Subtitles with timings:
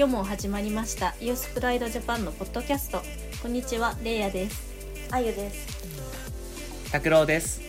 [0.00, 1.14] 今日も始まりました。
[1.20, 3.02] ユースプライドジャパンのポッドキャスト。
[3.42, 4.62] こんにちはレイヤです。
[5.10, 6.90] あゆです。
[6.90, 7.60] 拓郎です。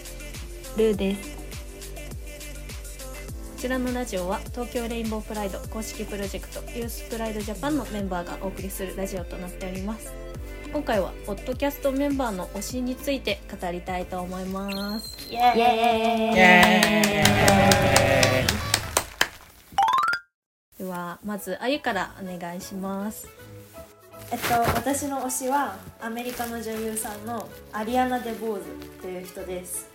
[0.78, 1.36] ルーです。
[1.36, 1.38] こ
[3.58, 10.14] ちらのラジオは東京レインボープライド公式プロジェクトユースプライドジャパンのメンバーがお送りするラジオとなっております。
[10.72, 15.18] 今回はポッドキャストメンバーの推しについて語りたいと思います。
[15.30, 18.01] イエーイ
[21.24, 23.28] まずあゆからお願いします。
[24.32, 28.66] えっと私の推しはアメリカの女優さんのアリアナ・デ・ボーズ
[29.02, 29.90] という人です。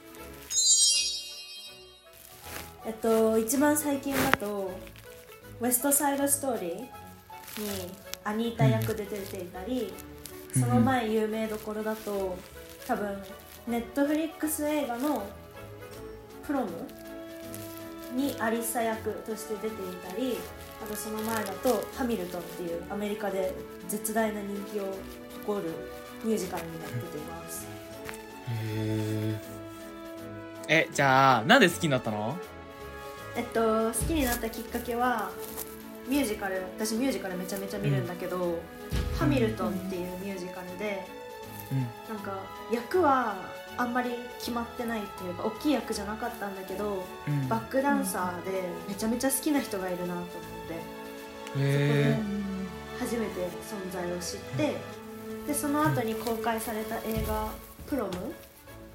[2.85, 4.71] えっと一番最近だと
[5.61, 6.87] 「ウエスト・サイド・ストーリー」に
[8.25, 9.93] アニータ役で出ていたり、
[10.53, 12.37] その前有名どころだと
[12.87, 13.23] 多分
[13.67, 15.25] ネットフリックス映画の
[16.47, 16.69] 「プロム」
[18.13, 19.71] にアリッサ役として出てい
[20.09, 20.39] たり
[20.83, 23.55] あとその前だと「ハミルトン」っていうアメリカで
[23.89, 24.95] 絶大な人気を
[25.45, 25.71] 誇る
[26.25, 27.67] ミュージカルになってています。
[28.49, 29.41] へ
[30.69, 32.37] えじゃあなんで好きになったの？
[33.37, 35.31] えっと好きになったきっかけは
[36.09, 38.59] ミュージカル私ミュージカルめちゃめちゃ見るんだけど
[39.19, 41.07] 「ハミルトン」っていうミュージカルで
[41.73, 42.15] うん。
[42.15, 42.39] なんか
[42.73, 43.37] 役は
[43.79, 47.49] あんまり決まってないっていうか大きい役じゃなかったんだけどうん。
[47.49, 52.19] バックダンサーでめちゃめちゃ好きな人がいるなと思ってへ
[52.99, 54.77] 初めて存在を知って
[55.47, 57.51] でその後に公開された映画
[57.87, 58.35] 「プロム」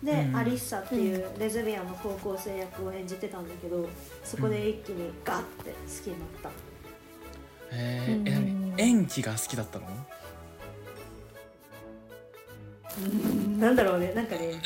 [0.03, 0.35] で、うん。
[0.35, 3.87] アリッサっていうレズビアンの高校生役を演じてたんだけど
[4.23, 6.49] そこで一気にガッて好きになった。
[7.73, 9.85] えへえ演技が好きだったの？
[13.59, 14.59] なんだろうねなんかね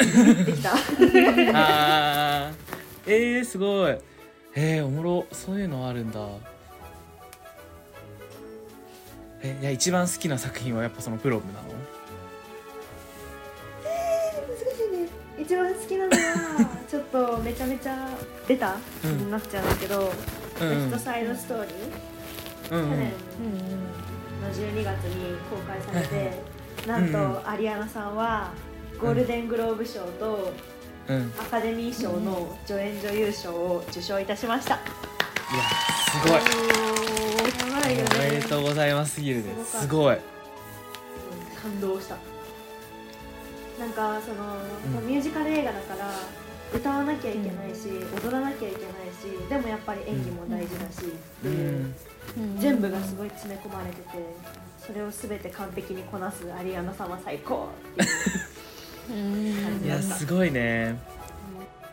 [0.46, 0.72] できた。
[1.54, 2.56] あー。
[3.08, 3.98] えー、すごい。
[4.56, 5.26] えー、おもろ。
[5.32, 6.20] そういうのあるんだ。
[9.44, 11.70] えいや一番好きな作品はやっぱそのプロムなの？
[14.48, 15.08] 難しいね。
[15.38, 18.10] 一番好きなのは ちょっとめちゃめちゃ
[18.48, 19.18] ベタうん。
[19.18, 20.12] になっちゃうんだけど
[20.62, 20.90] 「うん。
[20.90, 22.82] ベストサイドストーリー」うん。
[22.82, 22.90] うん。
[22.90, 23.12] 去年
[24.42, 26.55] の12月に公開されて、
[26.88, 27.48] なんと、うん。
[27.48, 28.52] アリアナさんは
[29.00, 30.54] ゴールデングローブ賞と
[31.08, 31.32] うん。
[31.40, 34.84] アカデミー賞の助演女優賞を受賞いたしました、いや
[36.10, 36.34] すごい。
[36.34, 36.40] や
[37.82, 38.10] ばいよね。
[38.16, 40.16] おめでとうございますギルですすごい。
[40.16, 40.22] うん
[41.62, 42.18] 感動した。
[43.80, 44.58] なんかその、
[45.00, 45.08] うん。
[45.08, 46.12] ミュージカル映画だから
[46.74, 47.88] 歌わなきゃいけないし、
[48.24, 51.96] 踊らなきゃいけないしでもやっぱり演技も大事だし、ってういう、ん。
[52.60, 54.18] 全部がすごい詰め込まれてて
[54.80, 58.06] それを全て完璧にこなすアリアナ様最高っ
[59.08, 60.08] ていう感いじだった。
[60.08, 61.00] やすごいね。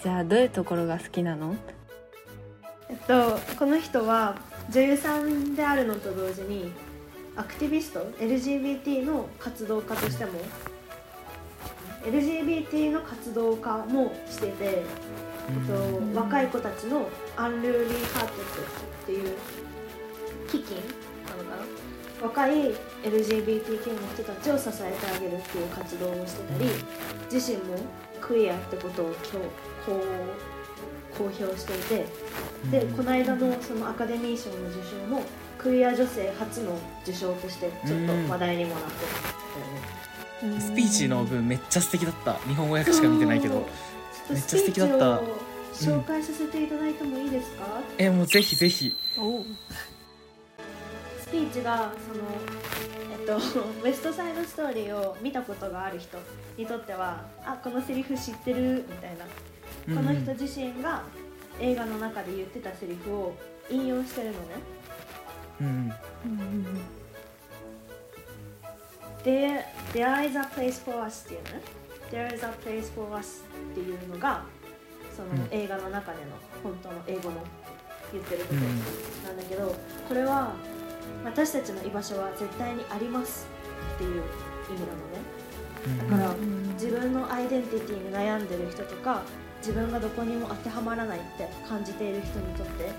[0.02, 1.54] じゃあどういうところが好きなの？
[2.88, 4.36] えっとこの人は
[4.70, 6.72] 女優さんであるのと同時に
[7.36, 10.32] アクティビスト LGBT の活動家としても
[12.04, 18.66] LGBT の活動家もしてて、えっと、若い子たちの Unruly Hearts っ
[19.06, 19.36] ていう
[20.48, 20.76] 基金
[21.28, 21.62] なのかな？
[22.22, 26.66] 若い LGBTQ の人たちを支えてあげるっていう活動をしてたり
[27.32, 27.76] 自身も
[28.20, 29.12] クイアってことをこ
[29.92, 32.06] う公表していて
[32.70, 35.24] でこの間のそのアカデミー賞の受賞も
[35.58, 40.01] クイア女性初の受賞としてちょっと話題にもなってたよね
[40.60, 42.34] スピーチの部分めっちゃ素敵だった。
[42.48, 43.66] 日本語訳しか見てないけど。
[44.30, 45.20] めっちゃ素敵だった。
[45.72, 47.64] 紹介させていただいてもいいですか、
[47.98, 48.94] えもうぜひぜひ。
[51.24, 52.24] スピーチがその
[53.18, 53.36] えっと
[53.82, 56.18] ウエストサイドストーリーを見たことがある人
[56.58, 58.84] にとってはあこのセリフ知ってる？
[58.88, 59.24] みたいな。
[59.96, 61.02] この人自身が
[61.58, 63.34] 映画の中で言ってたセリフを
[63.70, 64.38] 引用してるのね
[65.60, 65.88] うん。
[65.88, 65.94] で
[69.24, 69.64] There
[70.24, 71.62] is a place for us っていうね。
[72.10, 74.44] There is a place for us っていうのが
[75.16, 75.48] そのうん。
[75.50, 77.36] 映画の中での本当の英語の
[78.12, 78.60] 言ってること。
[79.28, 79.74] なんだけど、
[80.08, 80.52] これは
[81.24, 83.46] 私たちの居場所は絶対にあります
[83.94, 84.22] っていう
[84.70, 85.42] 意味なのね。
[85.98, 86.34] だから
[86.74, 89.22] 自分のアイデンティティに悩んでる人とか
[89.58, 92.90] 自分がどこにも当てはまらないって感じている人にとって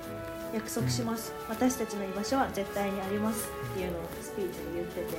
[0.53, 5.17] 約束します、私たちの居場所は絶対にありますっていうのをスピーチで言ってて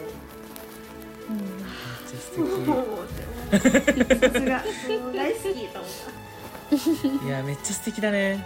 [2.40, 3.04] おおって思っ
[3.50, 4.64] たさすが
[5.00, 8.44] もう大好きと思っいやめっちゃ素敵だね。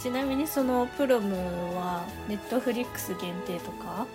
[0.00, 1.36] ちなみにそのプロム
[1.76, 4.06] はネットフリックス限定とか？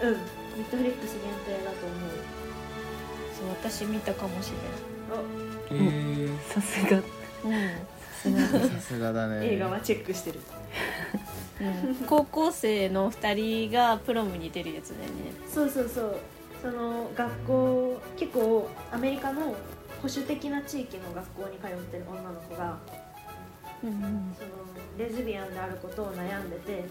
[0.00, 0.18] うん、ネ
[0.60, 1.22] ットフリックス限
[1.58, 1.98] 定だと思う。
[3.36, 4.54] そう私見たかもしへ
[5.72, 7.02] えれないうんさすが。
[8.70, 9.54] さすがだね。
[9.54, 10.40] 映画はチェックしてる。
[11.60, 12.06] うん。
[12.06, 13.34] 高校生の2
[13.68, 15.08] 人がプロムに出るやつだよね。
[15.52, 16.16] そうそうそう
[16.62, 19.40] その学校結構アメリカの
[20.00, 22.78] 保守的な地域の学校に通ってる女の子が
[23.82, 23.90] うん
[24.38, 24.50] その
[24.96, 26.84] レズビアンであることを悩んでて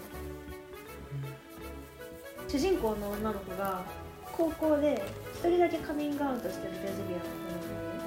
[2.48, 3.82] 主人公の女の子が
[4.30, 5.02] 高校で
[5.34, 8.02] 一人だけカミングアウトしてるレズビアンの子なんだよね。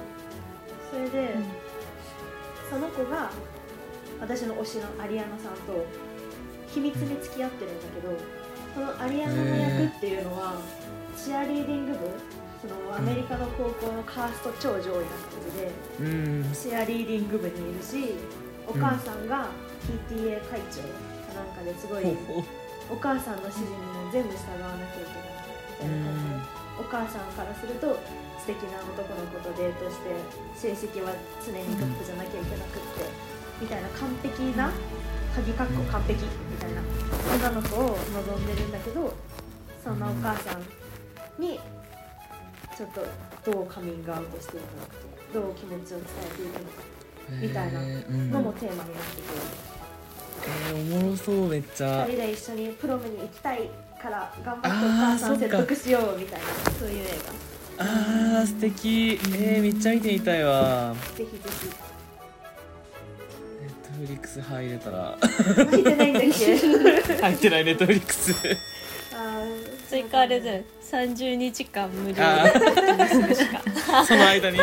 [0.90, 1.34] それで、
[2.70, 3.30] その子が
[4.20, 5.84] 私の推しのアリアナさんと
[6.68, 8.14] 秘密に付き合ってるんだけど
[8.74, 10.54] そのアリアナの役っていうのは
[11.16, 11.98] チアリーディング部
[12.60, 16.52] そのアメリカの高校のカースト超上位な人でうん。
[16.52, 18.14] チアリーディング部にいるし
[18.66, 19.48] お母さんが
[20.10, 22.04] PTA 会長かなんかですごい
[22.90, 27.96] お母さんの指示にも全部従わなきゃいけないみたいな感じでお母さんからすると
[28.38, 30.14] 素敵な男の子とデートして
[30.54, 31.10] 成績は
[31.44, 33.10] 常にトップじゃなきゃいけなくって、
[33.60, 34.70] みたいな完璧な
[35.34, 36.82] 鍵括弧完璧みたいな
[37.34, 39.12] 女の子を望んでるんだけど
[39.82, 40.62] そんなお母さん
[41.38, 41.58] に
[42.76, 43.06] ちょっと
[43.50, 44.92] どうカミングアウトしていくのか
[45.34, 46.70] どう気持ちを伝えていくのか
[47.40, 49.22] みたいなのもテーマになってて、
[50.70, 52.04] えーおもろそうめっちゃ。
[52.04, 53.68] 2人で一緒にプロムに行きたい
[54.00, 56.46] から頑張ってお母さん説得しようみたいな
[56.78, 57.08] そういう映
[57.78, 59.18] あー素敵。
[59.34, 60.94] えー、めっちゃ見てみたいわ。
[60.94, 61.66] 画ぜひぜひ
[63.60, 65.18] ネットフリックス入れたら
[65.72, 66.28] 見てないんだっけ
[67.22, 68.32] 入ってないネットフリックス
[69.14, 72.16] あー追加あれで30日間無料。
[74.06, 74.58] その間に。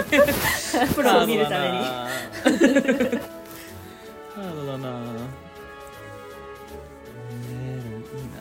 [0.96, 1.78] プロを見るために。
[1.78, 2.80] ハードだ
[3.18, 3.80] な。
[4.36, 5.30] ハードだなね
[7.50, 7.82] え
[8.18, 8.40] いいな。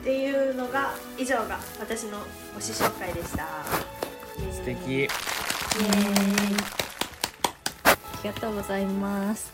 [0.00, 2.18] っていうのが以上が私の
[2.58, 3.46] 推し紹介でした。
[4.52, 4.90] 素敵。
[4.90, 5.08] イエーイ。
[7.86, 9.52] ありがとうございます。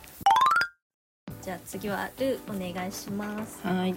[1.43, 3.61] じゃあ次はルーお願いします。
[3.67, 3.95] はい。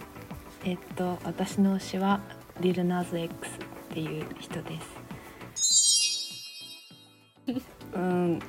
[0.66, 2.22] えっと私の推しは
[2.62, 3.64] リルナーズ X っ
[3.94, 5.04] ていう人です。
[7.94, 8.40] うん、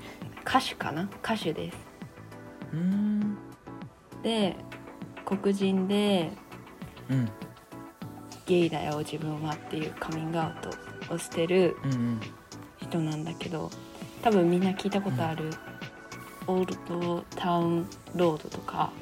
[0.46, 1.08] 歌手かな？
[1.22, 1.78] 歌手です。
[2.72, 3.36] うーん
[4.22, 4.56] で、
[5.24, 6.30] 黒人で
[7.10, 7.28] うん
[8.46, 10.54] ゲイだよ自分はっていうカミングアウ
[11.08, 12.20] トをしてるうんうん
[12.80, 13.70] 人なんだけど、
[14.22, 15.50] 多分みんな聞いたことある、
[16.46, 18.92] オールドタウンロードとか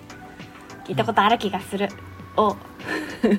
[0.87, 1.89] 聞いたことある気がする。
[2.37, 2.57] を
[3.25, 3.37] え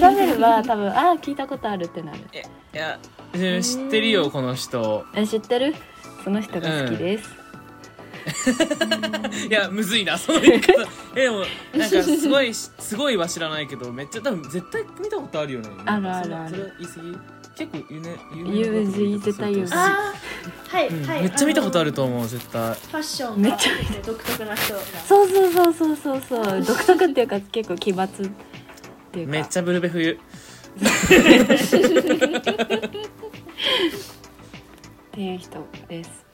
[0.00, 2.18] 調べれば多分ああ聞いたことあるってなる。
[2.18, 2.98] いや
[3.34, 5.04] うん知ってるよこの人。
[5.14, 5.74] え知ってる？
[6.24, 7.28] その人が好きです、
[9.48, 10.72] いやむずいなその言い方。
[11.14, 11.44] えでも
[11.74, 15.68] なんかすごいすごいは知らないけどめっちゃ多分絶対見たことあるよね。
[15.84, 16.72] あるあるある。
[16.80, 17.16] 言い過ぎ？
[17.56, 18.10] 結構有名
[18.54, 21.04] 有名人絶対有名はい、うん。
[21.06, 21.22] はい。
[21.22, 22.74] めっちゃ見たことあるると思う絶対。
[22.74, 23.72] ファッションがめっちゃ
[24.04, 24.80] 独特な人が。
[24.80, 26.62] そうそうそうそうそうそう。
[26.62, 28.10] 独特っていうか結構奇抜っ
[29.10, 29.32] ていうか。
[29.32, 30.12] めっちゃブルベ冬。
[30.12, 30.18] っ
[35.12, 36.26] ていう人です。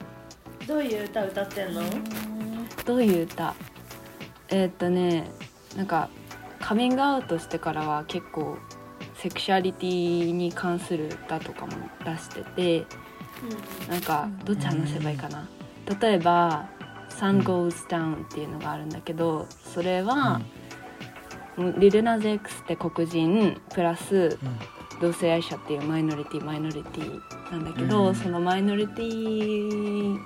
[0.67, 1.81] どういう歌歌ってんの？
[2.85, 3.55] どういう歌？
[4.49, 5.31] えーっとね
[5.77, 6.09] なんか
[6.59, 8.57] カミングアウトしてからは結構
[9.23, 11.71] セクシュアリティに関する歌とかも
[12.03, 12.85] 出してて
[13.89, 15.47] なんかどっち話せばいいかな？
[16.01, 16.67] 例えば
[17.09, 20.41] 「Sun Goes Down」っていうのがあるんだけどそれは、
[21.77, 24.37] リルナゼ X って黒人プラス
[24.99, 28.15] 同性愛者っていうマイノリティマイノリティなんだけど、うん。
[28.15, 30.19] そのマイノリティ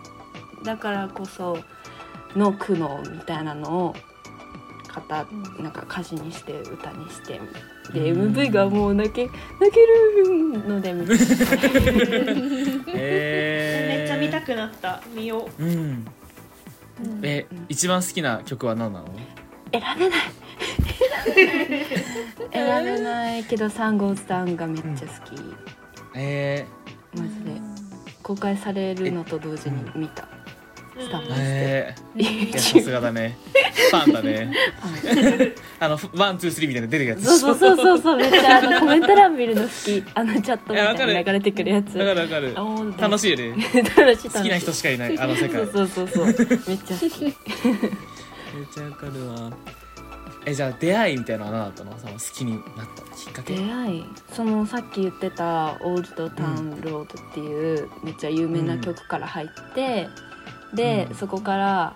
[0.64, 1.60] だからこそ
[2.36, 3.96] の苦悩みたいなのを
[4.96, 5.16] 語
[5.62, 7.40] なんか歌詞にして歌にして
[7.94, 9.26] で、うん MV がもう泣け
[9.60, 10.90] 泣けるので
[12.94, 15.02] えー、めっちゃ見たくなった。
[15.14, 15.64] 見よう。
[15.64, 16.06] うん。
[17.22, 17.66] えうん。
[17.70, 19.08] 一番好きな曲は何なの？
[19.72, 20.20] 選べない。
[22.54, 25.40] 選べないけど「サンゴーズダウン」がめっちゃ好き、
[26.16, 26.66] え
[27.16, 27.62] マジで。
[28.24, 30.28] 公開されるのと同時に見た
[31.00, 31.96] スタッー、フえ。
[32.16, 33.38] ー、いやさすがだね。
[33.92, 34.52] ファンだね。
[35.80, 36.00] あの。
[36.16, 37.24] one two three みたいなの出てるやつ。
[37.40, 40.04] そうそうそうそうめっちゃあのコメント欄見るの好き。
[40.14, 41.98] あのチャットみたいな流れてくるやつ。
[41.98, 42.56] わかるわかる。
[42.98, 43.56] 楽しいよね。
[43.96, 45.66] 楽しい好きな人しかいないあの世界。
[45.68, 46.26] そうそうそうそう。
[46.26, 47.24] めっちゃ好き。
[47.24, 47.34] めっ
[48.74, 49.52] ちゃわかるわ。
[50.46, 52.00] えじゃあ出会いみたいなのは何だったの？
[52.00, 52.62] その好きになっ
[52.96, 53.54] たきっかけ。
[53.54, 54.06] 出会い？
[54.32, 60.08] そのさっき言ってた「オールドタウンロード」っていうめっちゃ有名な曲から入って、
[60.74, 61.16] で、うん。
[61.16, 61.94] そこから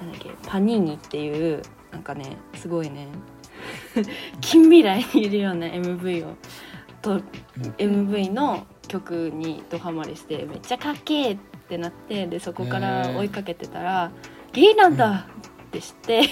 [0.00, 3.08] なんだっけパニーニっていうなんかねすごいね
[4.40, 6.34] 近未来にいるような MV を
[7.00, 7.20] と
[7.78, 14.10] MV の曲にドハマりしてめっちゃかっけーってなってでそこから追いかけてたら
[14.52, 16.22] 「ゲイなんだ!」っってして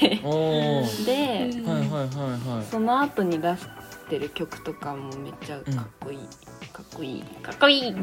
[1.04, 2.64] でうんはいはいはいはい。
[2.71, 3.57] その後に出
[4.12, 6.19] してる曲とかもめっちゃかっこいい、
[6.71, 7.95] かっこいいかっこいいっ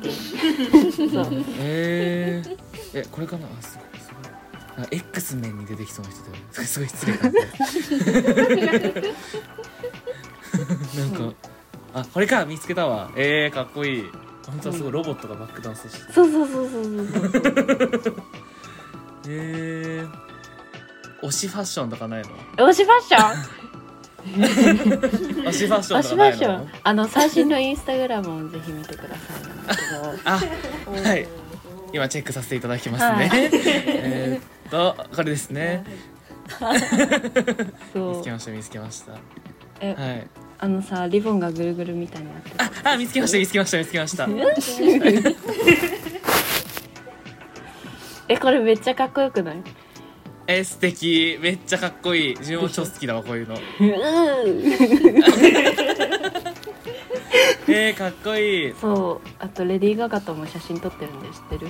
[0.00, 0.10] て
[1.10, 1.26] そう。
[1.58, 2.58] えー、
[2.94, 3.46] えこれかな？
[3.46, 4.00] あすごい。
[4.00, 4.10] す
[4.76, 4.86] ごい。
[4.86, 6.34] あ X メンに出てきそうな人だよ。
[6.34, 7.32] ねすごい失礼かな。
[10.96, 11.34] なんか
[11.92, 13.10] あこれか見つけたわ。
[13.14, 14.04] えー、かっこいい。
[14.46, 18.02] 本当はすごいロボットがバックダンスしてるそうそうそうそうそう。
[18.02, 18.14] そう
[19.28, 22.30] えー、推しファッションとかないの？
[22.66, 23.18] 推しファッショ
[23.60, 23.73] ン？
[24.34, 26.68] 推しファッション推しファッション。
[26.82, 30.14] あの最新のインスタグラムをぜひ見てくださいなんだけど。
[31.04, 31.28] あはい。
[31.92, 33.50] 今チェックさせていただきますね、はい。
[33.52, 35.84] えーっとこれですね。
[37.94, 39.12] 見つけました見つけました。
[39.80, 40.26] えはい。
[40.58, 42.56] あのさリボンがぐるぐるみたいになってる。
[42.84, 44.26] ああ見つけました見つけました見つけました。
[48.28, 49.56] えこれめっちゃかっこよくない？
[50.46, 51.38] えー素敵。
[51.40, 52.36] めっちゃかっこいい。
[52.38, 53.54] 自分も超好きだわこういうの。
[53.54, 53.58] う
[57.66, 58.74] えー、かっこいい。
[58.80, 59.28] そう。
[59.38, 61.68] あとレディー・ガガとも写真撮ってるんで知ってる？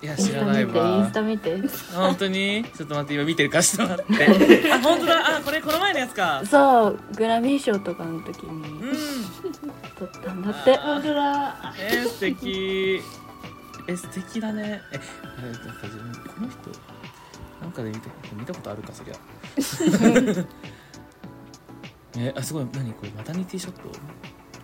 [0.00, 1.56] いやインスタ知らない見てインわスタ見て。
[1.94, 2.64] 本当に？
[2.76, 3.58] ちょっと待って今見てるか？
[3.58, 4.72] らちょっと待って。
[4.72, 5.36] あ本当だ。
[5.38, 6.42] あこれこの前のやつか。
[6.44, 8.62] そうグラミー賞とかの時うにん。
[9.98, 10.76] 撮ったんだって。
[10.76, 13.00] 本当だえー、素敵。
[13.88, 14.80] え素敵だね。
[14.92, 16.91] えなんか自分この人
[17.62, 19.14] なんかで見て見たことあるかそりゃ。
[22.18, 22.66] えあすごい。
[22.74, 23.82] 何これマタニティショット？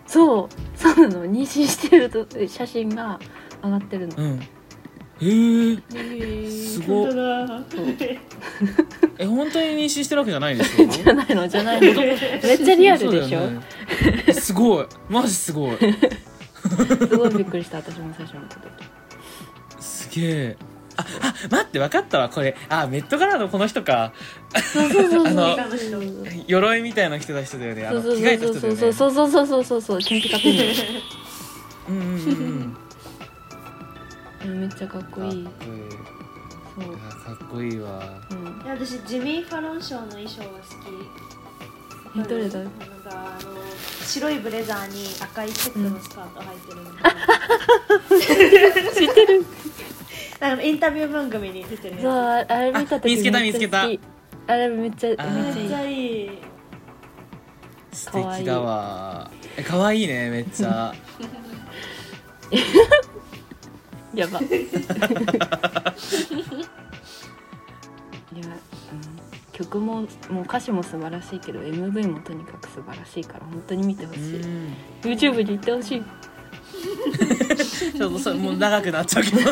[0.05, 0.49] そう。
[0.77, 1.25] そうなの。
[1.25, 3.19] 妊娠してると写真が
[3.63, 4.15] 上がってるの。
[4.17, 4.39] うん。
[5.21, 7.07] えー、えーすご。
[7.09, 7.11] っ
[7.47, 7.85] 本当だ。
[9.17, 10.85] え本当に妊娠してるわけじゃないでしょ？
[10.91, 12.01] じゃないのじゃないの。
[12.01, 12.17] めっ
[12.57, 13.61] ちゃリアルでしょ、ね。
[14.27, 14.85] えすごい。
[15.09, 15.77] マジすごい。
[16.59, 18.69] すごいびっくりした私も最初見た時。
[19.79, 20.57] すげえ
[21.21, 22.55] ああ待って分かったわこれ。
[22.69, 24.13] あメットガラのこの人か。
[24.73, 25.57] そうそうそうあの
[26.47, 27.87] 鎧みたいな着てた人だよね。
[27.87, 28.79] あそうそうの着替えた人だよね。
[28.79, 29.81] そうそうそうそうそうそう。
[29.81, 30.61] そう金ピカピン
[31.89, 32.77] うんうんうんうん。
[34.41, 35.43] えめっちゃかっこいい。
[35.43, 35.81] かっこいい。
[36.75, 36.83] そう。
[36.85, 38.21] いやかっこいいわ。
[38.31, 38.37] うん。
[38.65, 40.53] いや私ジミー・ファロンショーの衣装が好
[42.17, 42.49] えどれだ？
[42.49, 42.77] きなんか
[43.11, 43.49] あの
[44.03, 47.13] 白いブレザーに赤いチェックのスカート履いてるみたい
[48.83, 49.45] な、 知ってる
[50.39, 53.83] なんかインタビュー番組に出てるそうやあれ見た時あ見つけた見つけた。
[53.83, 55.97] あれめっちゃめっあちゃーつめっちゃいい。
[55.97, 56.29] いい
[57.91, 58.05] 素
[58.37, 59.29] 敵だわ。
[59.57, 60.93] え可愛いねめっちゃ。
[64.15, 64.39] やば。
[68.33, 74.23] いや、うん、曲ももう歌詞も素晴らしいけど MV もとにかく素晴らしいから本当に見てほうしい。
[74.37, 74.73] ん。
[75.03, 76.03] YouTube に行ってほしい
[77.79, 79.51] ちょっとそれもう長くなっちゃうけど。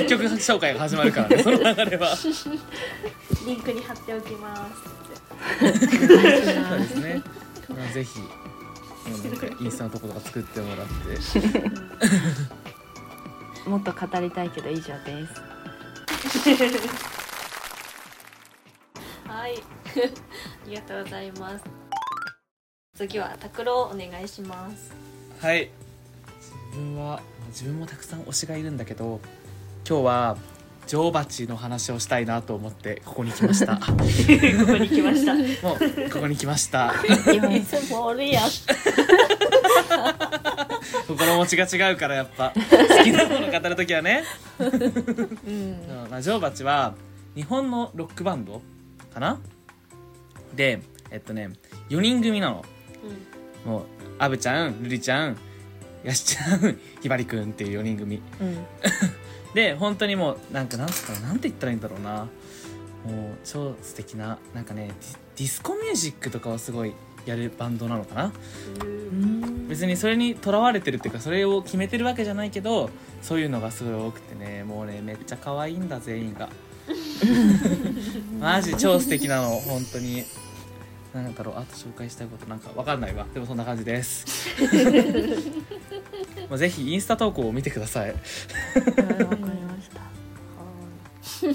[0.00, 2.16] 一曲紹介が始まるからね その流れは。
[2.16, 2.28] そ
[3.46, 4.72] リンクに貼っておきます
[5.64, 7.22] うですね。
[7.68, 8.20] まあぜひ
[9.06, 10.92] うんなんかインスタのとことか作ってもらって。
[13.68, 15.42] もっと語りたいけど以上です。
[19.26, 19.56] はい。
[19.56, 19.60] あ
[20.68, 21.64] りがとうございます。
[22.96, 24.92] 次は拓郎お願いします。
[25.40, 25.62] はい。
[25.62, 25.81] 自
[26.72, 29.20] 分は自分もたくさん推しがいるんだけど
[29.88, 30.36] 今日は
[30.86, 33.74] 女王蜂の話をしたいなと思って ここに来ました。
[33.74, 33.94] もこ
[34.68, 35.36] こに来ました。
[35.36, 36.94] うここに来ました。
[41.06, 42.52] 心持ちが違うからやっぱ。
[42.54, 44.24] 好きなもの語る時はね。
[44.58, 44.64] う
[45.50, 45.76] ん。
[46.10, 46.94] まあ、女王蜂は
[47.36, 48.60] 日本のロックバンド
[49.14, 49.38] かな？
[50.54, 51.50] でえっとね
[51.90, 52.64] 4人組なの。
[53.64, 53.84] もう
[54.18, 55.36] アブちゃんルリちゃん
[56.04, 58.22] ヤシちゃんひばりくんっていう4人組。
[58.40, 58.66] うん。
[59.54, 62.28] で本当にもうなんかなんつったらなんて言ったらいいんだろうな。
[63.04, 66.92] もう超素敵ななんかねディディスコミュージックとかをすごい
[67.26, 68.32] やるバンドなのかな。
[69.68, 72.90] 別にそれにとらわれてるっていうかそれを決めてるわけじゃないけど
[73.22, 76.48] そういうのがすごい多くてねもうねめっちゃ可愛いんだ全員が。
[78.40, 80.24] マジ超素敵なの本当に
[81.14, 83.26] なんだろうあと紹介したいことなんかわかんないわ。
[83.34, 84.26] でもそんな感じです。
[86.48, 88.10] もうぜひインスタ投稿を見てください。
[88.10, 88.20] わか
[89.18, 89.90] りまし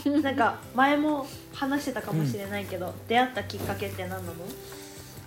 [0.06, 0.22] た。
[0.22, 4.34] なんか前も話してたかもしれないけど、出会ったきっかけって何なの？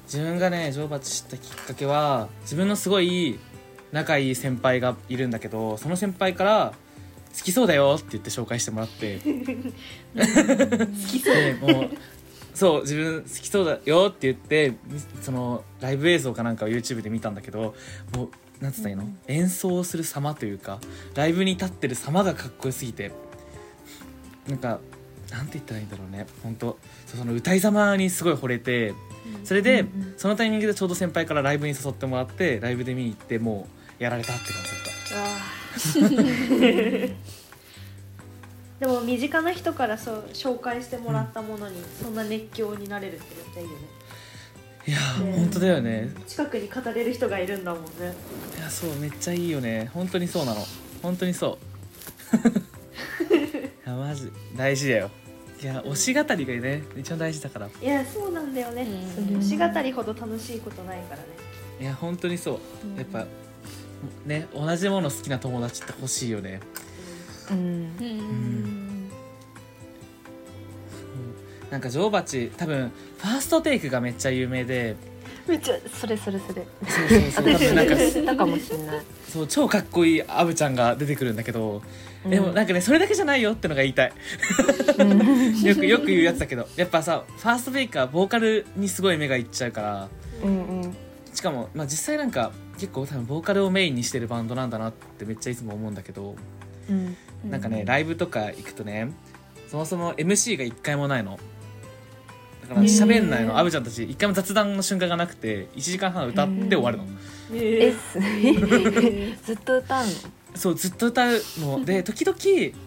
[0.04, 3.38] 自分がね女王蜂知ったきっかけは自分のすごい
[3.92, 6.72] 仲いい先輩がいるんだけどその先輩から
[7.36, 9.18] 「好きそうだよ」って言って紹介してもらって。
[9.24, 9.30] 好
[11.08, 11.34] きそう。
[11.34, 11.90] でもう
[12.54, 17.74] そう自分好きそうだよって言ってみそのライブ映像かなんかを YouTube で見たんだけど
[18.14, 18.28] もう
[18.62, 20.80] なんつったらいいの、演奏する様というか
[21.14, 23.10] ライブに立ってる様がかっこよすぎて
[24.48, 24.80] なんか
[25.30, 26.26] なんて言ったらいいんだろうね。
[26.42, 26.76] 本当
[27.06, 28.94] その歌いざまにすごい惚れて
[29.44, 30.14] それで、うんうん。
[30.16, 37.14] そのタイミングでちょうど先輩からライブに誘ってもらってライブで見に行ってもうやられたって感じだっあー
[38.80, 43.78] でも身近な人からそう紹介してもらったものにそんな熱狂になれるってめっちゃいいよね。
[44.86, 45.36] たいやー、ね。
[45.36, 46.10] 本当だよね。
[46.26, 47.90] 近くに語れる人がいるんだもんね。
[48.56, 49.90] いやそうめっちゃいいよね。
[49.92, 50.64] 本当にそうなの。
[51.02, 51.58] 本当にそ
[52.32, 53.36] う。
[53.36, 54.32] いやマジ。
[54.56, 55.10] 大事だよ。
[55.62, 57.68] いや推し語りがね一番大事だから。
[57.68, 58.86] いやそうなんだよね。
[59.18, 59.24] うん。
[59.40, 61.24] 推し語りほど楽しいことないからね。
[61.82, 62.60] いや本当にそう。
[62.86, 63.26] うんやっぱ
[64.24, 66.60] ね同じもの好きな友達って欲しいよね
[67.50, 67.56] うん。
[67.56, 69.10] うん。
[71.70, 74.96] なんか女王蜂多分ファーストテイクがめっちゃ有名で。
[75.46, 76.66] めっちゃそれそれそれ。
[76.86, 77.54] そうそうそう。
[77.54, 79.02] 多分なんか知ったかもしれない。
[79.28, 81.82] そう超かっこいいアブちゃんが出てくるんだけど、
[82.28, 84.12] でもなんかねそれだけじゃないよってのが言いたい。
[84.98, 85.62] うん。
[85.62, 86.68] よくよく言うやつだけど。
[86.76, 90.08] やっぱさファーストテイクはボーカルにすごい目がいっちゃうから。
[90.42, 90.96] うんうん。
[91.32, 96.34] しかも、まあ、実際なんか結構多分ボーカルをメインにしてるバンドなんだなってめっちゃいつも思うんだけど。
[96.88, 99.10] うんなんかねライブとか行くとね
[99.68, 101.38] そもそも MC が一回もないの。
[102.68, 103.58] だから喋んないの。
[103.58, 107.04] アブちゃんたち一回も雑談の瞬間がなくて1時間半歌って終わるの。
[107.52, 108.18] ええす
[109.44, 110.12] ずっと歌うの？
[110.54, 111.82] そうずっと歌うの。
[111.86, 112.36] で時々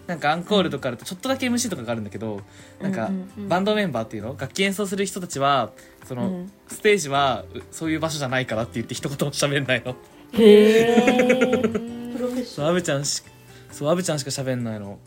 [0.08, 2.42] なんかアンコールとかあるとちょっとだけ MC とかがあるんだけど
[2.82, 3.10] なんか
[3.50, 4.36] バンドメンバーっていうの？
[4.40, 5.72] 楽器演奏する人たちは
[6.06, 6.52] その、うん。
[6.68, 9.96] ステージはうそういう場所じゃないからって言って一言も喋んないの。
[10.34, 11.64] へえ
[12.16, 13.22] プロフェッシそうョナアブちゃんし
[13.74, 15.00] そうアブちゃんしか喋んないの。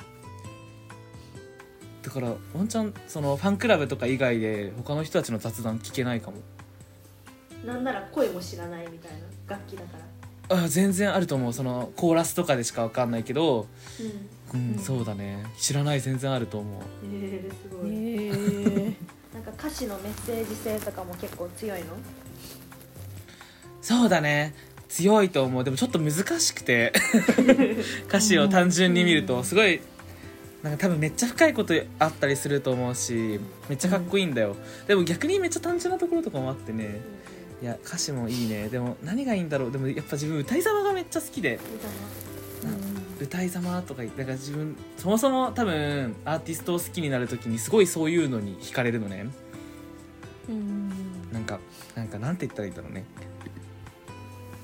[2.02, 6.36] だからワンチャンそのファンクラブとか以外で他の人たちの雑談聞けないかも。
[7.64, 9.18] ルなんなら声も知らないみたいな
[9.48, 9.98] 楽器だか
[10.48, 10.64] ら。
[10.64, 11.52] あ全然あると思う。
[11.52, 13.66] そのコーラスとかでしか分かんないけど。
[14.52, 14.60] うん。
[14.60, 15.44] うん、うんそうだね。
[15.58, 16.82] 知らない全然あると思う。
[17.04, 17.90] えー、すごい。
[17.90, 18.26] へ
[18.90, 18.96] え
[19.34, 21.86] なんか歌詞のメッセージ性とかも結構強いの？
[23.82, 24.54] そうだね
[24.88, 25.64] 強いと思う。
[25.64, 26.92] でもちょっと難しくて。
[28.08, 29.42] 歌詞を単純に見ると。
[29.44, 29.80] すごい
[30.62, 34.56] なんか多分めっちゃ深いことあったりすると思うしめっちゃかっこいいんだよ、
[34.88, 37.00] でも逆にめっちゃ単純なところとかもあってね。
[37.62, 38.68] いや歌詞もいいね。
[38.68, 39.70] でも何がいいんだろう。
[39.72, 41.58] でもやっぱ自分歌いざまがめっちゃ好きで。
[43.20, 43.80] 歌いざま。
[43.82, 49.28] とか言ってだから自分そもそも多分アーティストを好きになる時にすごいそういうのに惹かれるのね。
[50.48, 50.90] うん。
[51.32, 51.60] なんか
[51.94, 53.04] なんかなんて言ったらいいんだろうね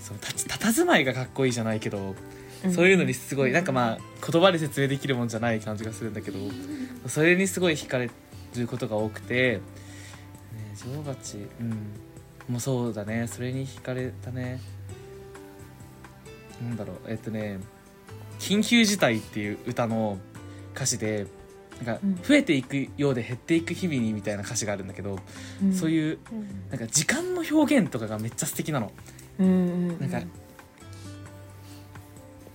[0.03, 2.15] そうたたたずまいがかっこいいじゃないけど、
[2.75, 3.99] そういうのにすごいなんかまあ
[4.31, 6.39] 言葉で説明できるもんじゃない感じがするんだけど
[7.09, 8.11] それにすごい惹かれ
[8.57, 9.61] ることが多くて、ね、
[10.93, 11.71] 女王蜂うん。
[12.49, 13.29] もうそうだね。
[13.29, 14.61] それに惹かれたね。
[16.61, 16.97] なんだろう。
[17.07, 17.61] えっとね
[18.39, 20.19] 「緊急事態」っていう歌の
[20.75, 21.27] 歌詞で
[21.85, 22.21] なんかうん。
[22.23, 25.19] 増えていくようで減っていく日々にみたいな歌詞があるんだけど、
[25.73, 26.19] そうういう
[26.71, 28.93] なんか時間の表現とかがめっちゃ素敵なの。
[29.39, 29.49] んう
[29.93, 30.23] んなんか、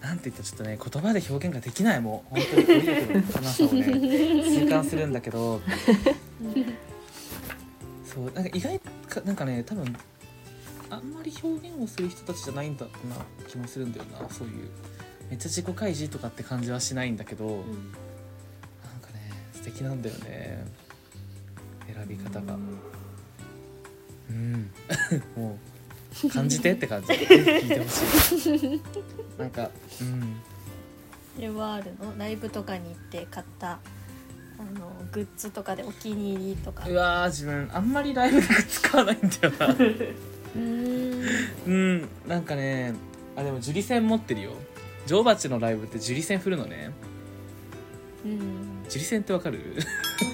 [0.01, 5.61] なんて言ったらちょっとね言葉で表現ができないもう本当に語彙力の少なさをね痛感するんだけど。
[8.05, 9.95] そうなんか意外かなんかね多分
[10.89, 12.91] あんまり表現をする人たちじゃないんだな
[13.47, 14.27] 気もするんだよな。
[14.29, 14.69] そういう
[15.29, 17.65] めっちゃ自己開示とかって感じはしないんだけど、なんか
[19.13, 20.65] ね素敵なんだよね。
[21.93, 22.57] 選び方が。
[24.29, 24.71] うん。
[25.35, 25.76] もう
[26.32, 27.08] 感じてって感じ。
[27.10, 28.82] で聞いてほしい。
[29.38, 29.69] なんか
[30.01, 30.36] うん。
[31.36, 32.17] それはあるの？
[32.17, 33.71] ライブとかに行って買った
[34.60, 36.88] あのグッズとかでお気に入りとか。
[36.88, 39.67] うわー自分あんまりライブで使わないんだよな。
[40.56, 41.25] うん。
[41.67, 42.10] うん。
[42.27, 42.93] なんかね
[43.36, 44.51] あでもジュリ線持ってるよ。
[45.06, 46.91] 女王蜂のライブってジュリ線振るのね。
[48.25, 48.84] うん。
[48.89, 49.60] ジュリ線ってわかる？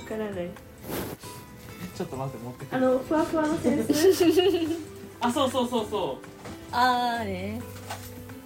[0.03, 0.49] わからない。
[1.95, 3.93] ちょっと待って持ってくあるのふわふわのセンス
[5.23, 6.25] あそうそうそうそう。
[6.71, 7.61] あーね。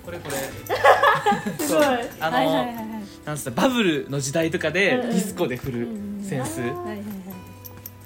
[0.05, 0.37] これこれ。
[1.65, 1.83] すごい。
[2.19, 2.87] あの、はいはいはいはい。
[3.25, 6.61] なんつったバブルの時代とかでディスコで振るうんセンス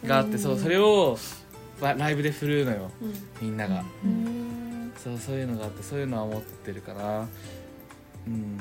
[0.08, 1.18] があってそうそれを
[1.80, 2.90] わライブで振るのよ。
[3.02, 3.14] うん。
[3.42, 3.84] みんなが。
[4.04, 4.92] うん。
[4.98, 7.28] そうそういうのがあってそういうのは持ってるかな。
[8.28, 8.60] うん。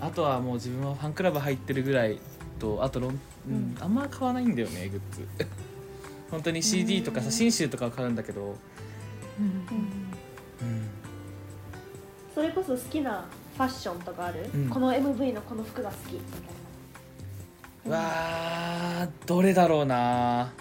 [0.00, 2.18] あとはもう自分はファンクラブ入ってるぐらい
[2.60, 5.26] とあとロン、うんあんま買わないんだよねグッズ。
[6.30, 8.56] 本当に CD とか写真集とかは買うんだけど
[12.34, 14.68] それこそ好きなファッションとかある、うん。
[14.68, 16.40] この MV のこの服が好きみたい
[17.86, 20.52] うわーどれだろうな。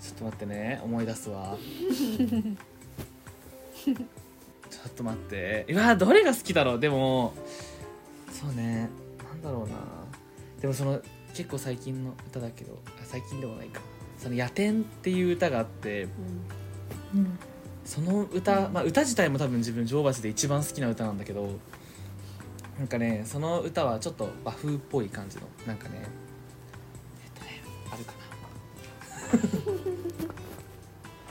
[0.00, 0.80] ちょっと待ってね。
[0.84, 1.56] 思い出すわ。
[3.84, 3.92] ちょ
[4.88, 5.66] っと待って。
[5.68, 6.80] うわーどれが好きだろう？
[6.80, 7.34] でも
[8.30, 8.88] そうね。
[9.24, 9.76] なんだろうな。
[10.60, 11.00] でもその
[11.34, 13.80] 結構最近の歌だけどあ最近でもないか。
[14.18, 16.10] その「夜天」っていう歌があってうん
[17.84, 21.48] その歌、まあ、歌自体も多分自分女王蜂で一番好きな歌なんだけど
[22.78, 26.02] なんかねその歌はちょっと和風っぽい感じのなんかね
[27.24, 28.26] えっとねあるかな。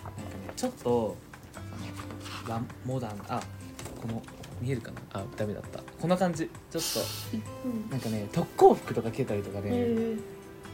[0.05, 1.15] なんかねちょっと
[1.53, 3.41] あのモダンあ
[4.01, 4.21] この
[4.61, 5.01] 見えるかな。
[5.13, 5.79] あダメだった。
[5.99, 6.49] こんな感じ。
[6.71, 6.83] ちょっ
[7.89, 10.17] となんかね特攻服とか着てたりとかね、え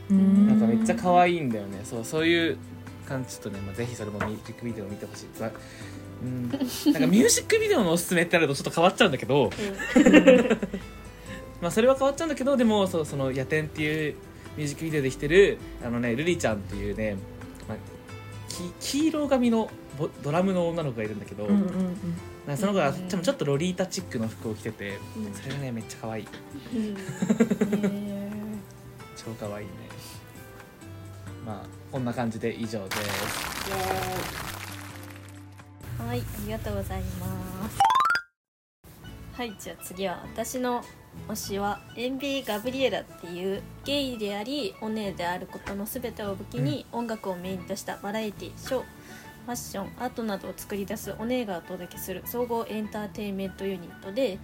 [0.09, 1.81] なんかめっちゃ可愛いんだよね。
[1.83, 2.57] そうそういう
[3.11, 5.41] 感じちょっとね、まあ、ぜひそれもミュージックビデオを見てほしい。
[5.41, 5.51] わ
[6.23, 6.49] うん。
[6.49, 6.65] なんか
[7.07, 9.51] ミュージックビデオのおすすめってあるとちょっと変わっちゃうんだけど。
[11.61, 14.15] まあそれは変わっちゃうんだけどでもそうその「夜天」っていう
[14.57, 17.17] ミュージックビデオで来てるあのねルリちゃんっていうね、
[17.69, 17.77] まあ、
[18.51, 19.69] き黄色髪の
[19.99, 21.97] ボドラムの女の子がいるんだけど、うんうん
[22.47, 25.33] なんかその子がうんちょっとロリータチックの服を着ててうん。
[25.35, 26.27] それがねめっちゃ可愛い。
[26.75, 26.97] うん。
[29.15, 29.90] 超可愛いね
[31.45, 33.71] まあこんな感じで以上です。
[35.99, 37.79] ーはいありがとうございます。
[39.33, 40.83] はいじゃあ次は私の
[41.27, 54.37] 推しはエンビー・ガブリエラっていうゲイでありオネであることの全てを武器に音楽をメインとしたバラエティショーファッションアートなどを作り出すオネがお届けする総合エンターテインメントユニットで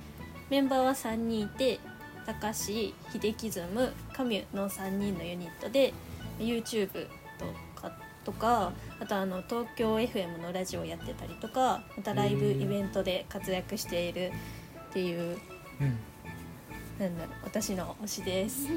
[0.49, 1.79] メンバーは3人いて
[2.25, 2.93] 高橋秀
[3.37, 5.93] 樹ズムカミュの3人のユニットで
[6.39, 7.91] YouTube とか
[8.23, 14.31] とかあとあの東京 FM のラジオをやってたりとかまたライブイベントで活躍している
[14.89, 15.37] っていう
[15.79, 15.97] うん。
[16.99, 18.67] なんだろう私の推しです。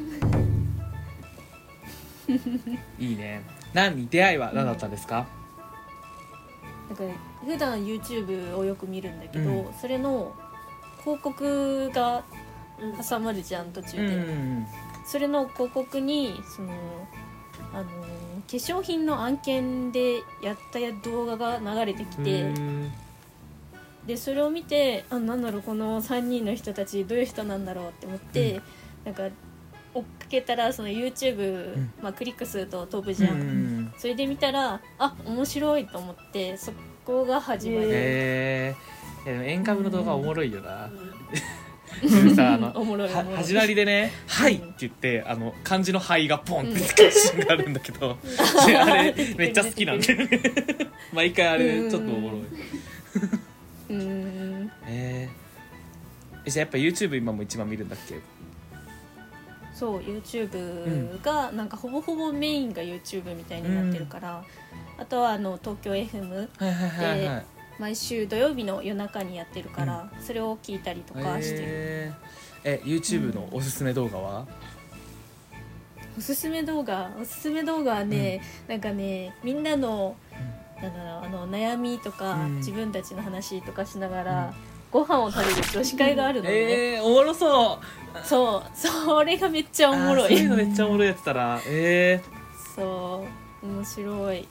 [2.99, 3.42] いいね。
[3.73, 5.27] 何出会いは何だったんですか、
[6.88, 7.05] なんか
[7.44, 9.73] 普段 YouTube をよく見るんだけど、うん。
[9.81, 10.35] それの
[11.01, 12.23] 広告が
[13.09, 14.66] 挟まるじゃん途中で、うん。
[15.07, 16.75] それの広告にその
[17.72, 17.88] あの化
[18.48, 20.78] 粧品の案件でやった
[21.09, 22.92] 動画が流れてきて、うん。
[24.06, 28.62] でそれを見てあなんだろうこの3人の人たちどういう人なんだろうって思って、うん。
[29.06, 29.37] なんか
[29.92, 31.92] 追っかけたらその YouTube、ん。
[32.02, 36.72] まあ、クリック数と飛ぶじゃん、うんそれで見たらあ面白いと思ってそ
[37.04, 38.76] こが始まり、へえ
[39.26, 40.88] いやでも演歌部の動画おもろいよな、
[42.35, 42.72] さあの
[43.37, 48.16] 始まりでね「はい」って言ってあの漢字の「はい」がポンってつくシーンがあるんだけど、
[48.66, 50.40] であれめっちゃ好きなんだよね。
[51.12, 52.40] 毎回あれちょっとおもろい。
[52.40, 52.44] へ
[53.90, 54.03] うー
[54.64, 54.72] ん。
[54.88, 55.29] え
[56.46, 58.18] えじゃあやっぱ YouTube 今も一番見るんだっけ？
[59.74, 64.44] そう YouTube がなんかほぼほぼメインが YouTube みたいになってるから、
[64.98, 67.44] あとはあの東京 FM はいはいはいはい
[67.81, 72.12] 毎週土曜日の夜中にやってるから、それを聞いたりとかしてる、へ
[72.64, 74.47] ええ YouTube のおすすめ動画は、
[76.19, 77.11] おすすめ動画？
[77.21, 80.14] おすすめ動画はね、なんかねみんなの
[80.83, 82.57] なんだろうあの悩みとか、うん。
[82.57, 84.55] 自分たちの話とかしながら、
[84.90, 88.27] ご飯を食べる女子会があるのね、えー、おもろそう。
[88.27, 88.62] そう。
[88.75, 90.29] それがめっちゃおもろい。
[90.29, 92.21] そういうのめっちゃおもろいやつたらえ
[92.77, 93.27] そ
[93.62, 93.66] う。
[93.66, 94.38] 面白い。
[94.38, 94.47] ー、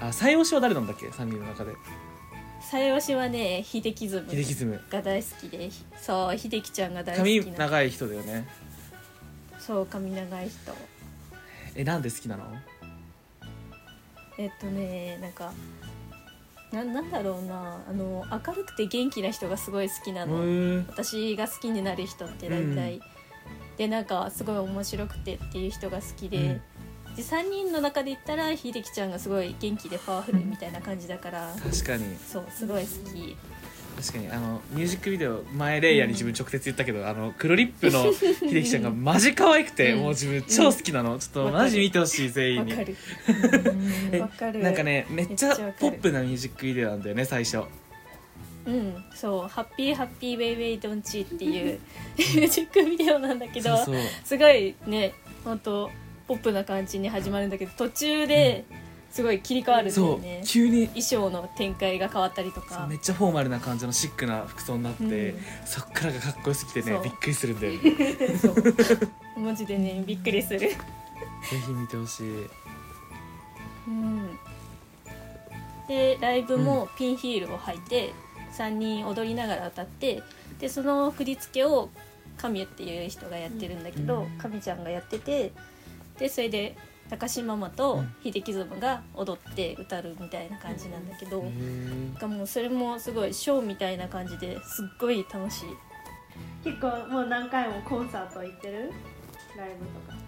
[0.00, 1.72] あ最推しは誰なんだっけ？3人の中で。
[2.60, 4.80] 最推しはね秀樹ズム秀樹ズム。
[4.90, 7.58] が大好きでそう秀樹ちゃんが大好髪きな。
[7.58, 8.48] 長い人だよね。
[9.58, 10.56] そう髪長い人。
[11.74, 12.44] えなんで好きなの？
[14.38, 15.52] えっとねなんか
[16.72, 17.82] ななんだろうな。
[17.88, 20.86] あの明るくて元気な人がすごい好きなへの、ー。
[20.88, 23.00] 私が好きになる人って大体、うん。
[23.76, 26.62] でなんかすごい面白くてっていう人が好きで,、うん
[27.20, 32.16] で3人の中で言ったら秀樹ちゃんがすごい元気でパワフルみたいな感じだから、確かに。
[32.16, 33.36] そうすごい好き。
[33.96, 39.98] 確かにあのミュージックビデオ前レイヤーに自分直接言ったけど、あの黒リップの 秀樹ちゃんがマジ可愛くて、うん。
[40.00, 42.72] もう自分超好きなの、ちょっとマジ見てほしい全員に。
[42.72, 44.60] わかる。
[44.60, 47.64] なんかねめっちゃポップなミュージックビデオなんだよね最初。
[48.64, 49.04] うん。
[49.14, 51.78] そう「ハッピーハッピーベイベイドンチ」っていう
[52.16, 53.76] ミュージックビデオなんだけど
[54.24, 55.12] すごいね
[55.44, 55.90] 本当
[56.30, 58.64] ポップな感じに始まるんだけど途中で
[59.10, 60.86] すごい切り替わるんだそうよね、急に。
[60.86, 65.40] 衣装の展開が変わったりとそうかめっちゃフォーマルな感じのシックな服装になって、うん。
[65.64, 67.02] そっからがかっこよすぎてねそう。
[67.02, 67.90] びっくりするんだよね。
[68.14, 69.40] ぜ そう。
[69.40, 70.60] マジでねびっくりする。
[70.60, 72.46] ひ見てほしい。
[73.88, 74.38] うん。
[75.88, 78.12] でライブもピンヒールを履いて
[78.56, 80.22] 3人踊りながら歌って
[80.60, 81.88] でその振り付けを
[82.36, 84.38] カミュっていう人がやってるんだけど、うん。
[84.38, 85.50] カミちゃんがやってて
[86.20, 86.76] でそれで
[87.08, 92.20] 高島ママと秀樹ズムが踊って歌るみたいな感じなんだけど、へー。
[92.20, 95.68] がもうそれもすごいショーみたいな感じですっごい楽しい。
[96.62, 98.92] 結構もう何回もコンサート行ってる？
[99.56, 100.18] ライブとか。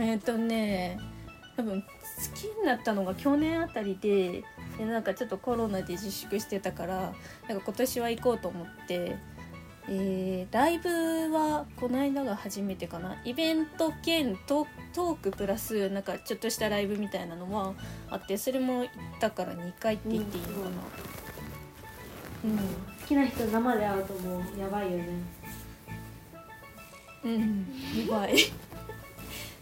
[0.00, 1.00] えっとね
[1.56, 1.88] 多分好
[2.36, 4.44] きになったのが去年あたりで
[4.76, 7.12] でなんかちょっとコロナで自粛してたから
[7.48, 9.16] なんか今年は行こうと思って、
[9.90, 10.88] えーライブ
[11.32, 13.16] はこの間が初めてかな。
[13.24, 17.74] イベント兼トトークプラスなんかちょっとしたライブみたいなのは
[18.10, 18.88] あってそれも行っ
[19.20, 20.70] たから2回って言っていいのかな。
[23.00, 25.06] 好きな人生で会うともうやばいよね。
[27.24, 28.36] うん、うん、やばい。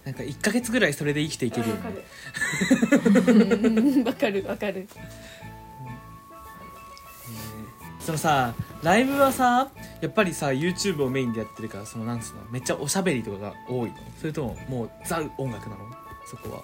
[0.05, 1.97] なんか1ヶ月ぐらいそれで生きていけるよわかね
[3.25, 3.33] る
[3.97, 4.05] うん。
[4.05, 4.87] わかるわかる
[8.07, 9.69] そのさライブはさ
[10.01, 13.97] やっぱりさ YouTube をメインでやってるからそのなんつうのめっちゃおしゃべりとかが多いの。
[14.21, 15.85] それとももうザ音楽なの？
[16.25, 16.63] そこは。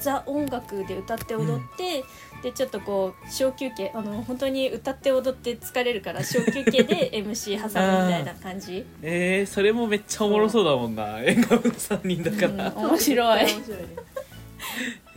[0.00, 2.04] ザ音楽で歌って踊って、
[2.44, 11.20] でちょっとこう小休憩あの本当に歌って踊って疲れるから小休憩で MC 挟むみたいな感じ、えー、それもめっちゃおもろそうだもんな。
[11.22, 13.86] 演歌部の3人だから、うん、面白い、面白いね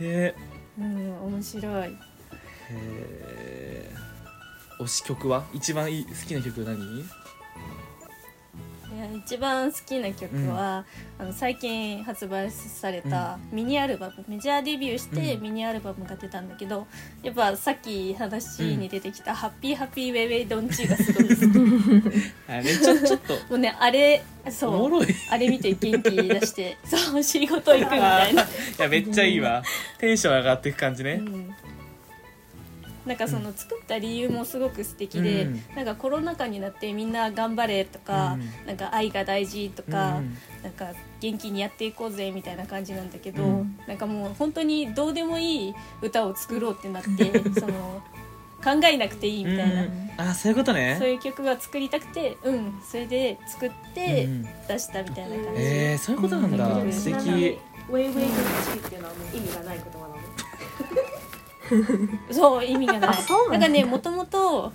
[0.00, 0.34] え
[0.80, 1.88] うん、面白い。
[1.88, 2.15] ー、
[2.70, 5.44] えー、推し曲は？
[5.52, 7.04] 一番いい好きな曲何？
[8.94, 10.86] いや一番好きな曲は、
[11.18, 15.42] あの最近発売されたミニアルバム、メジャーデビューしてうん。
[15.42, 16.86] ミニアルバムが出たんだけど、
[17.22, 22.22] やっぱさっき話に出てきた「ハッピーハッピーウェイウェイドンチー」がすごい好き。
[22.48, 23.34] あれちょちょっと。
[23.34, 28.46] もうねあれおそうあれ見て元気出してそう仕事行くみたいな。
[28.78, 29.62] やめっちゃいいわ。
[29.98, 31.54] テンション上がっていく感じね、うん
[33.06, 35.62] なんかその作った理由もすごく素敵で、うん。
[35.76, 38.66] なんかコロナ禍になってみんな頑張れとか、うん。
[38.66, 40.36] なんか愛が大事とか、うん。
[40.62, 43.78] なんか元気にやっていこうぜみたいな感じなんだけど、うん。
[43.86, 48.02] なんかもう本当にどうでもいい歌を作ろうってなって その
[48.64, 50.10] 考えなくていいみたいな、うん。
[50.16, 50.96] あそういうことね。
[50.98, 52.80] そういう曲が作りたくてうん。
[52.82, 54.42] それで作ってうん。
[54.66, 56.92] 出したみたいな感じ、えー、そういうことなんだ、うん。
[56.92, 57.60] 素敵。
[57.88, 58.24] ウェイウェイドン
[58.72, 60.15] チっていうのはもう意味がない言葉なの
[62.30, 63.22] そう意味がない。
[63.22, 64.72] そうなんかねもともとも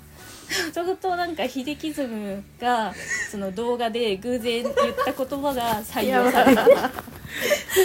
[0.73, 2.93] ともとなんかヒデキズムが
[3.30, 4.75] その動画で偶然言っ
[5.06, 6.67] た言葉が採用された。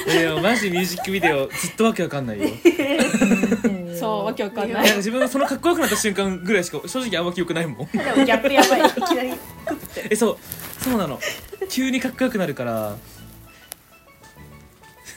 [0.09, 2.49] えー、マジミュージックビデオずっとわけわかんないよ。
[3.99, 4.87] そうわけわかんない。
[4.87, 7.87] いや自分がそのかっこよくなった瞬間ぐらいしか正直あんま記憶ないもん。
[7.87, 8.81] でもギャップやばい。
[8.81, 9.33] いきなり
[10.11, 10.39] えそう
[10.83, 11.21] そうなの。
[11.71, 12.97] 急にかっこよくなるから。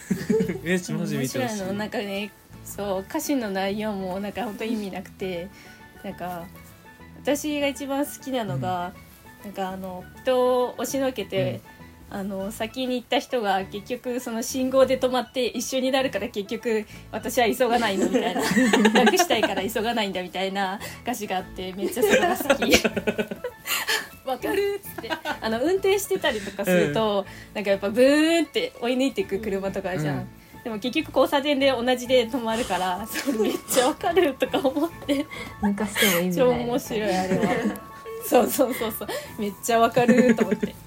[0.64, 1.74] めっちゃマジ見てほしいの。
[1.74, 2.32] なんかね
[2.70, 5.50] そう歌詞の内容もなんか本当意味なくて
[6.04, 6.46] なんか
[7.22, 8.94] 私が一番好きなのが、
[9.44, 11.60] なんかあの人を押しのけて、
[12.10, 18.42] あの先に行った人が結局その信号で止まって一緒になるから結局私は急がないのみたいな。
[19.04, 22.74] 楽したいから急がないんだみたいな歌詞があってめっちゃそれが好き。
[24.26, 25.12] わかるっつって。
[25.42, 35.26] あの運転してたりとかすると、なんかやっぱブーンって追い抜いていく車とかあるじゃん、うんでも結局交差点で同じで止まるからそれめっちゃわかるとか思って。
[35.62, 36.58] 抜かしても意味超な。
[36.58, 37.46] い面白いあれは。
[38.26, 39.08] そうそうそうそう。
[39.40, 40.76] めっちゃわかると思って。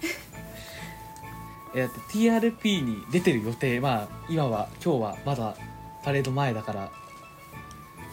[1.75, 5.57] えだって TRP に出てる予定まあ今は今日はまだ
[6.05, 6.91] パレード前だから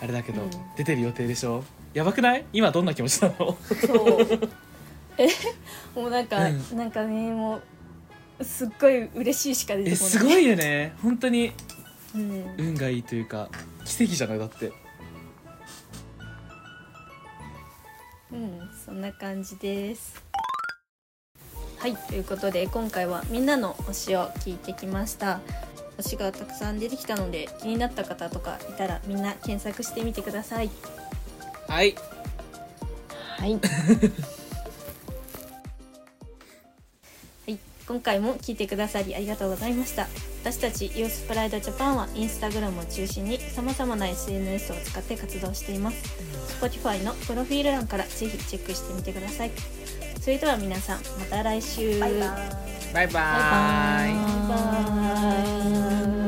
[0.02, 0.50] あれだけど、うん。
[0.78, 1.64] 出てる予定でしょ？
[1.94, 2.46] やばくない？
[2.54, 3.58] 今どんな気持ちなの？
[3.86, 3.94] そ
[4.24, 4.50] う。
[5.18, 5.28] え？
[5.94, 7.64] もうなんか、うなんかねもう
[8.42, 10.10] すっごい嬉しいしか出てえこない。
[10.10, 10.94] すごいよね。
[11.02, 11.52] 本当に。
[12.16, 12.56] うん。
[12.58, 13.50] 運がいいというか
[13.86, 14.72] 奇跡じゃないだって。
[18.32, 20.24] うん、そんな感じです。
[21.80, 25.42] はい、ということで今回はみんなの推しを聞いてきました。
[25.98, 30.70] 推しがたくさん出てきたので気になった方とかいたらみんな検索してみてください。
[31.68, 31.96] はい。
[33.38, 33.60] はい
[37.90, 40.06] 今回も聞いてくださりありがとうございました。
[40.44, 45.98] 私たちユースプライドジャパンはインスタグラムを中心に様々な SNS を使って活動しています。
[46.62, 49.52] Spotify のプロフィール欄からぜひチェックしてみてください。
[50.22, 52.00] それでは皆さんまた来週。
[52.00, 52.22] バイバイ
[52.94, 54.14] バイババイ
[56.08, 56.19] バイ